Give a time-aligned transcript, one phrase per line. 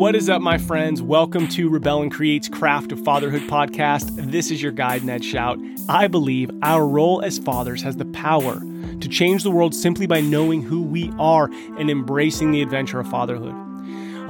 [0.00, 1.02] What is up, my friends?
[1.02, 4.30] Welcome to Rebel and Create's Craft of Fatherhood podcast.
[4.30, 5.58] This is your guide, Ned Shout.
[5.90, 10.22] I believe our role as fathers has the power to change the world simply by
[10.22, 13.52] knowing who we are and embracing the adventure of fatherhood.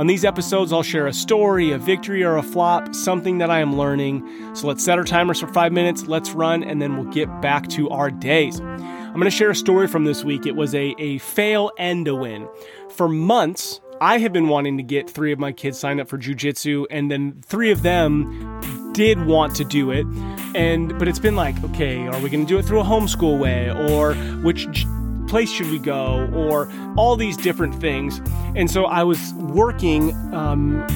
[0.01, 3.61] On these episodes, I'll share a story, a victory, or a flop, something that I
[3.61, 4.57] am learning.
[4.57, 7.69] So let's set our timers for five minutes, let's run, and then we'll get back
[7.69, 8.59] to our days.
[8.59, 10.47] I'm going to share a story from this week.
[10.47, 12.49] It was a, a fail and a win.
[12.89, 16.17] For months, I have been wanting to get three of my kids signed up for
[16.17, 20.07] jujitsu, and then three of them did want to do it.
[20.55, 23.39] And but it's been like, okay, are we going to do it through a homeschool
[23.39, 24.87] way, or which
[25.29, 28.23] place should we go, or all these different things.
[28.57, 30.13] And so I was working.
[30.35, 30.87] Um,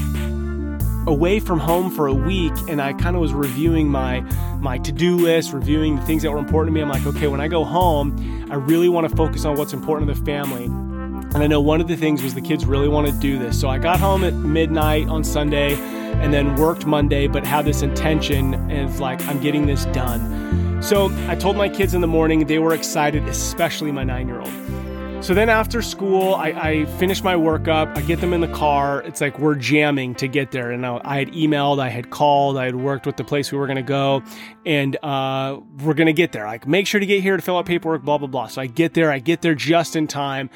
[1.06, 4.20] away from home for a week and I kind of was reviewing my
[4.60, 6.80] my to-do list, reviewing the things that were important to me.
[6.80, 10.08] I'm like, okay, when I go home, I really want to focus on what's important
[10.08, 10.93] to the family.
[11.34, 13.60] And I know one of the things was the kids really want to do this.
[13.60, 17.82] So I got home at midnight on Sunday and then worked Monday, but had this
[17.82, 20.80] intention of like, I'm getting this done.
[20.80, 24.40] So I told my kids in the morning, they were excited, especially my nine year
[24.40, 24.83] old.
[25.24, 27.96] So then after school, I, I finish my work up.
[27.96, 29.00] I get them in the car.
[29.04, 30.70] It's like we're jamming to get there.
[30.70, 33.56] And I, I had emailed, I had called, I had worked with the place we
[33.56, 34.22] were going to go,
[34.66, 36.44] and uh, we're going to get there.
[36.44, 38.48] Like, make sure to get here to fill out paperwork, blah, blah, blah.
[38.48, 40.50] So I get there, I get there just in time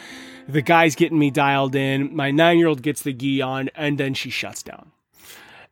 [0.47, 2.15] the guy's getting me dialed in.
[2.15, 4.93] My nine year old gets the gi on, and then she shuts down.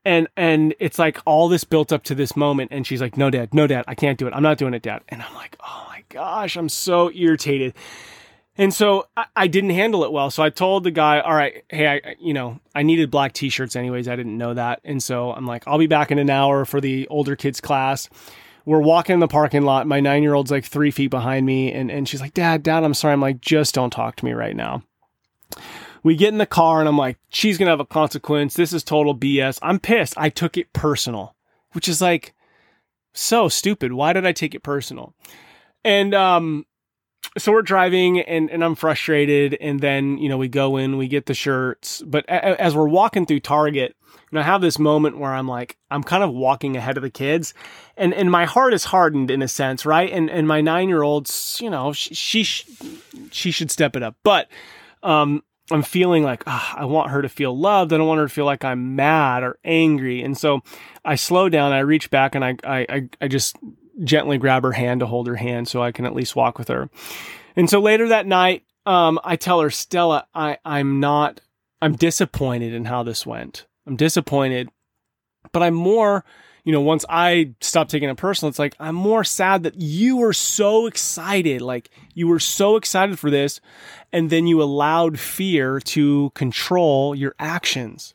[0.06, 3.28] And and it's like all this built up to this moment, and she's like, "No,
[3.28, 4.32] dad, no, dad, I can't do it.
[4.32, 7.74] I'm not doing it, dad." And I'm like, "Oh my gosh, I'm so irritated."
[8.58, 10.30] And so I, I didn't handle it well.
[10.30, 13.76] So I told the guy, "All right, hey, I you know I needed black t-shirts
[13.76, 14.08] anyways.
[14.08, 16.80] I didn't know that." And so I'm like, "I'll be back in an hour for
[16.80, 18.08] the older kids class."
[18.66, 19.86] we're walking in the parking lot.
[19.86, 22.84] My nine year old's like three feet behind me, and, and she's like, Dad, Dad,
[22.84, 23.14] I'm sorry.
[23.14, 24.82] I'm like, just don't talk to me right now.
[26.02, 28.54] We get in the car, and I'm like, she's gonna have a consequence.
[28.54, 29.58] This is total BS.
[29.62, 30.14] I'm pissed.
[30.18, 31.34] I took it personal,
[31.72, 32.34] which is like
[33.12, 33.92] so stupid.
[33.92, 35.14] Why did I take it personal?
[35.84, 36.66] And um,
[37.38, 39.56] so we're driving and, and I'm frustrated.
[39.60, 42.02] And then, you know, we go in, we get the shirts.
[42.06, 43.94] But a- as we're walking through Target,
[44.30, 47.10] and I have this moment where I'm like, I'm kind of walking ahead of the
[47.10, 47.54] kids,
[47.96, 50.10] and and my heart is hardened in a sense, right?
[50.10, 52.64] And and my nine year old's, you know, she she,
[53.30, 54.48] she should step it up, but
[55.04, 57.92] um, I'm feeling like oh, I want her to feel loved.
[57.92, 60.60] I don't want her to feel like I'm mad or angry, and so
[61.04, 61.72] I slow down.
[61.72, 63.56] I reach back and I I I just
[64.02, 66.68] gently grab her hand to hold her hand so I can at least walk with
[66.68, 66.88] her.
[67.56, 71.40] And so later that night, um, I tell her, Stella, I I'm not.
[71.82, 73.66] I'm disappointed in how this went.
[73.86, 74.70] I'm disappointed,
[75.52, 76.24] but I'm more,
[76.64, 80.16] you know, once I stopped taking it personal, it's like I'm more sad that you
[80.16, 81.60] were so excited.
[81.60, 83.60] Like you were so excited for this.
[84.12, 88.14] And then you allowed fear to control your actions.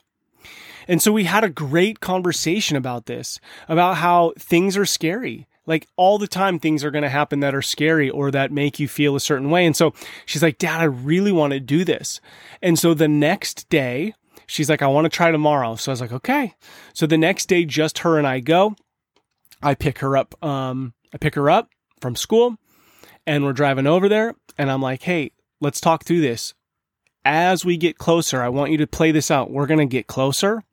[0.87, 5.47] And so we had a great conversation about this, about how things are scary.
[5.71, 8.79] Like all the time, things are going to happen that are scary or that make
[8.79, 9.65] you feel a certain way.
[9.65, 9.93] And so
[10.25, 12.21] she's like, Dad, I really want to do this.
[12.61, 14.13] And so the next day,
[14.51, 15.75] She's like, I want to try tomorrow.
[15.75, 16.55] So I was like, okay.
[16.93, 18.75] So the next day, just her and I go.
[19.63, 20.35] I pick her up.
[20.43, 21.69] Um, I pick her up
[22.01, 22.57] from school
[23.25, 24.35] and we're driving over there.
[24.57, 25.31] And I'm like, hey,
[25.61, 26.53] let's talk through this.
[27.23, 29.51] As we get closer, I want you to play this out.
[29.51, 30.63] We're going to get closer.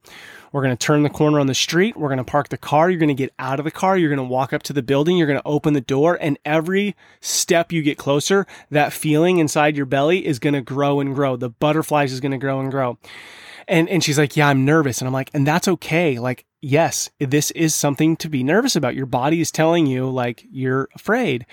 [0.52, 1.96] We're going to turn the corner on the street.
[1.96, 2.90] We're going to park the car.
[2.90, 3.96] You're going to get out of the car.
[3.96, 5.16] You're going to walk up to the building.
[5.16, 6.18] You're going to open the door.
[6.20, 11.00] And every step you get closer, that feeling inside your belly is going to grow
[11.00, 11.36] and grow.
[11.36, 12.98] The butterflies is going to grow and grow.
[13.66, 15.00] And, and she's like, yeah, I'm nervous.
[15.00, 16.18] And I'm like, and that's okay.
[16.18, 18.94] Like, yes, this is something to be nervous about.
[18.94, 21.44] Your body is telling you like you're afraid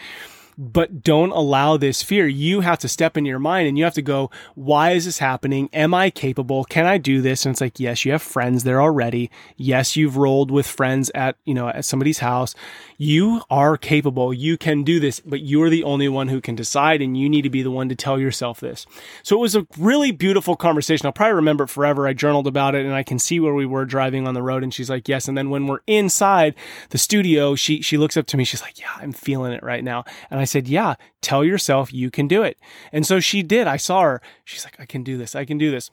[0.58, 2.28] but don't allow this fear.
[2.28, 5.20] You have to step into your mind and you have to go, why is this
[5.20, 5.70] happening?
[5.74, 6.64] Am I capable?
[6.64, 7.46] Can I do this?
[7.46, 9.30] And it's like, yes, you have friends there already.
[9.58, 12.56] Yes, you've rolled with friends at, you know, at somebody's house.
[12.98, 14.34] You are capable.
[14.34, 17.42] You can do this, but you're the only one who can decide and you need
[17.42, 18.86] to be the one to tell yourself this.
[19.24, 21.06] So it was a really beautiful conversation.
[21.06, 22.08] I'll probably remember it forever.
[22.08, 24.64] I journaled about it and I can see where we were driving on the road
[24.64, 25.28] and she's like, yes.
[25.28, 26.56] And then when we're inside
[26.92, 28.46] the studio, she, she looks up to me.
[28.46, 30.06] She's like, yeah, I'm feeling it right now.
[30.32, 30.94] And I I said, Yeah,
[31.24, 32.60] tell yourself you can do it.
[32.92, 33.66] And so she did.
[33.66, 34.22] I saw her.
[34.44, 35.36] She's like, I can do this.
[35.36, 35.90] I can do this.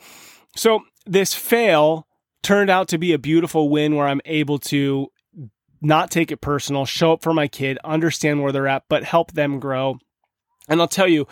[0.55, 2.07] So this fail
[2.43, 5.09] turned out to be a beautiful win where I'm able to
[5.81, 9.33] not take it personal, show up for my kid, understand where they're at, but help
[9.33, 9.97] them grow.
[10.69, 11.27] And I'll tell you,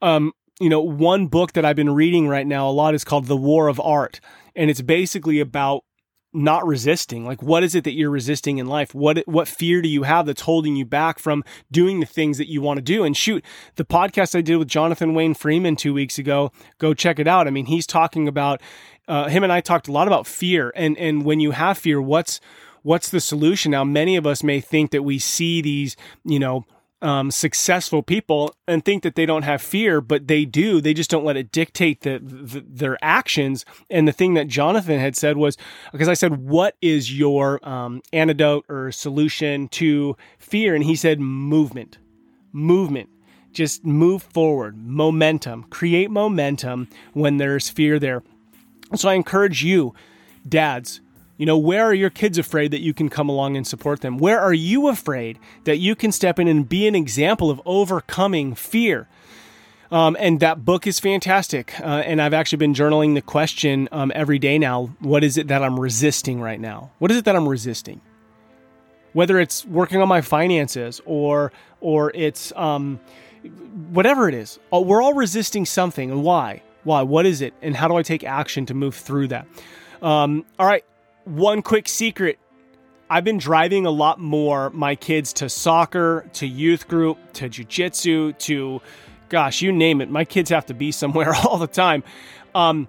[0.00, 0.30] um,
[0.60, 3.36] you know, one book that I've been reading right now a lot is called The
[3.36, 4.20] War of Art.
[4.54, 5.82] And it's basically about
[6.32, 7.24] not resisting?
[7.24, 8.94] Like what is it that you're resisting in life?
[8.94, 12.48] What what fear do you have that's holding you back from doing the things that
[12.48, 13.04] you want to do?
[13.04, 13.44] And shoot
[13.76, 17.46] the podcast i did with jonathan wayne freeman two weeks ago go check it out.
[17.46, 18.60] I mean he's talking about
[19.10, 22.00] uh, him and I talked a lot about fear, and and when you have fear,
[22.00, 22.40] what's
[22.82, 23.72] what's the solution?
[23.72, 26.64] Now, many of us may think that we see these, you know,
[27.02, 30.80] um, successful people and think that they don't have fear, but they do.
[30.80, 33.64] They just don't let it dictate the, the, their actions.
[33.88, 35.56] And the thing that Jonathan had said was
[35.92, 41.20] because I said, "What is your um, antidote or solution to fear?" And he said,
[41.20, 41.98] "Movement,
[42.52, 43.08] movement."
[43.52, 48.22] Just move forward, momentum, create momentum when there's fear there.
[48.94, 49.92] So I encourage you,
[50.48, 51.00] dads,
[51.40, 54.18] you know, where are your kids afraid that you can come along and support them?
[54.18, 58.54] Where are you afraid that you can step in and be an example of overcoming
[58.54, 59.08] fear?
[59.90, 61.80] Um, and that book is fantastic.
[61.80, 65.48] Uh, and I've actually been journaling the question um, every day now what is it
[65.48, 66.90] that I'm resisting right now?
[66.98, 68.02] What is it that I'm resisting?
[69.14, 73.00] Whether it's working on my finances or or it's um,
[73.88, 76.10] whatever it is, uh, we're all resisting something.
[76.10, 76.60] And why?
[76.84, 77.00] Why?
[77.00, 77.54] What is it?
[77.62, 79.46] And how do I take action to move through that?
[80.02, 80.84] Um, all right,
[81.24, 82.38] one quick secret
[83.12, 88.38] I've been driving a lot more my kids to soccer, to youth group, to jujitsu,
[88.38, 88.80] to
[89.28, 90.08] gosh, you name it.
[90.08, 92.04] My kids have to be somewhere all the time.
[92.54, 92.88] Um,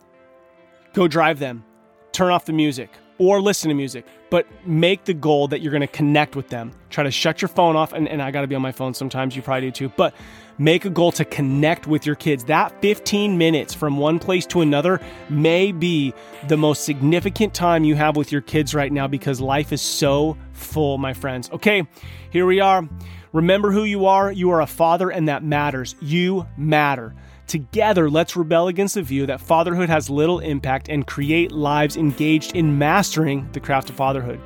[0.93, 1.63] go drive them,
[2.11, 2.91] turn off the music
[3.21, 6.71] or listen to music, but make the goal that you're going to connect with them.
[6.89, 8.95] Try to shut your phone off, and, and I got to be on my phone
[8.95, 9.35] sometimes.
[9.35, 10.15] You probably do too, but
[10.57, 12.45] make a goal to connect with your kids.
[12.45, 16.15] That 15 minutes from one place to another may be
[16.47, 20.35] the most significant time you have with your kids right now because life is so
[20.53, 21.47] full, my friends.
[21.51, 21.87] Okay,
[22.31, 22.89] here we are.
[23.33, 24.31] Remember who you are.
[24.31, 25.95] You are a father, and that matters.
[26.01, 27.13] You matter.
[27.51, 32.55] Together, let's rebel against the view that fatherhood has little impact and create lives engaged
[32.55, 34.39] in mastering the craft of fatherhood.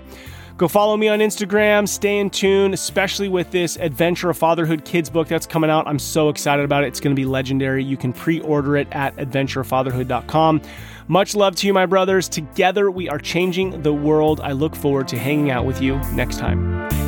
[0.57, 1.87] Go follow me on Instagram.
[1.87, 5.87] Stay in tune, especially with this Adventure of Fatherhood kids book that's coming out.
[5.87, 6.87] I'm so excited about it.
[6.87, 7.83] It's going to be legendary.
[7.83, 10.63] You can pre order it at adventurefatherhood.com.
[11.07, 12.27] Much love to you, my brothers.
[12.27, 14.41] Together, we are changing the world.
[14.41, 17.04] I look forward to hanging out with you next time.